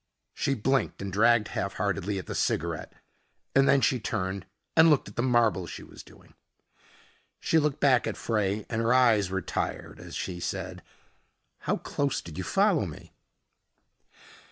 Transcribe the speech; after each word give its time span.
She 0.33 0.55
blinked 0.55 0.99
and 0.99 1.13
dragged 1.13 1.49
half 1.49 1.73
heartedly 1.73 2.17
at 2.17 2.25
the 2.25 2.33
cigarette 2.33 2.91
and 3.55 3.69
then 3.69 3.81
she 3.81 3.99
turned 3.99 4.47
and 4.75 4.89
looked 4.89 5.07
at 5.09 5.15
the 5.15 5.21
marble 5.21 5.67
she 5.67 5.83
was 5.83 6.01
doing. 6.01 6.33
She 7.39 7.59
looked 7.59 7.79
back 7.79 8.07
at 8.07 8.17
Frey 8.17 8.65
and 8.67 8.81
her 8.81 8.95
eyes 8.95 9.29
were 9.29 9.43
tired 9.43 9.99
as 9.99 10.15
she 10.15 10.39
said, 10.39 10.81
"How 11.69 11.77
close 11.77 12.19
did 12.19 12.35
you 12.39 12.43
follow 12.43 12.87
me?" 12.87 13.13